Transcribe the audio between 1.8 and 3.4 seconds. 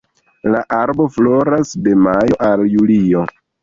de majo al julio.